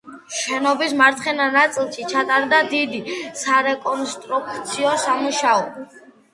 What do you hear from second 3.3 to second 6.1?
სარეკონსტრუქციო სამუშაო.